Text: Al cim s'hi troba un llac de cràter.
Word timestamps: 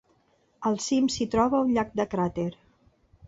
Al 0.69 0.77
cim 0.85 1.09
s'hi 1.15 1.27
troba 1.35 1.61
un 1.65 1.69
llac 1.75 1.93
de 2.01 2.07
cràter. 2.15 2.47